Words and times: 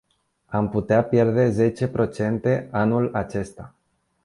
Am 0.45 0.69
putea 0.69 1.03
pierde 1.03 1.49
zece 1.49 1.87
procente 1.87 2.67
anul 2.71 3.15
acesta. 3.15 3.73